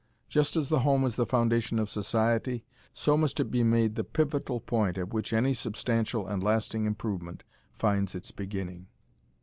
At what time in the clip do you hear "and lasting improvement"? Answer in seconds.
6.27-7.43